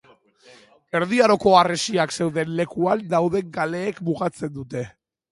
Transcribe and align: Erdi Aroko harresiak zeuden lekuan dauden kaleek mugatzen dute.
Erdi 0.99 1.17
Aroko 1.25 1.51
harresiak 1.57 2.15
zeuden 2.17 2.49
lekuan 2.59 3.03
dauden 3.11 3.51
kaleek 3.59 4.01
mugatzen 4.09 4.53
dute. 4.57 4.83